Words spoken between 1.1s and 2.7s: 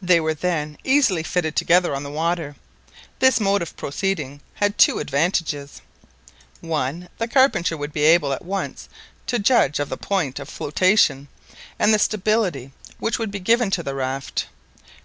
fitted together on the water.